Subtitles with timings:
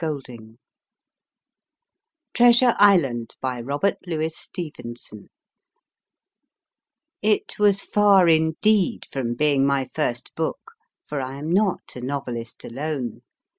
[0.01, 0.57] 2 9 7 t
[2.33, 5.29] TREASURE ISLAND BY ROBERT LOUIS STEVENSON
[7.21, 10.71] IT was far indeed from being my first book,
[11.03, 13.21] for I am not a novelist alone.